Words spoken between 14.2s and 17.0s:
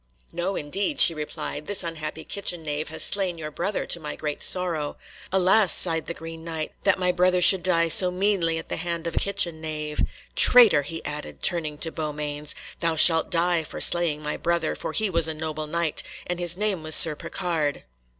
my brother, for he was a noble Knight, and his name was